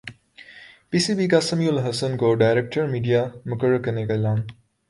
پی 0.89 0.99
C 1.03 1.13
B 1.17 1.25
کا 1.31 1.39
سمیع 1.49 1.69
الحسن 1.69 2.17
کو 2.17 2.33
director 2.35 2.87
media 2.93 3.23
مقرر 3.45 3.81
کرنے 3.83 4.05
کا 4.07 4.13
اعلان 4.13 4.41